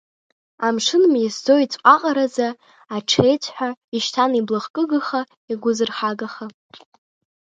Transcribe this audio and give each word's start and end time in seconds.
Амшын 0.67 1.03
меисӡо 1.11 1.55
еиҵәҟаҟараӡа, 1.59 2.47
аҽеиҵҳәа, 2.95 3.69
ишьҭан 3.95 4.31
иблахкыгаха, 4.39 5.21
игәазырҳагаха. 5.51 6.45